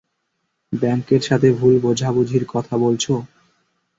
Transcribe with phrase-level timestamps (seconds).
[0.73, 3.13] ব্যাংকের সাথে ভুল বোঝাবুঝির কথা বলছো?